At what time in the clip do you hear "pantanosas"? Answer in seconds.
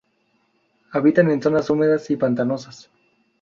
2.17-2.89